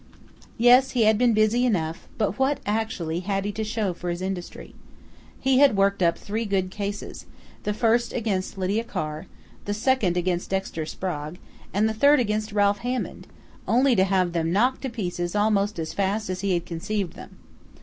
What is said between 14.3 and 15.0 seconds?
them knocked to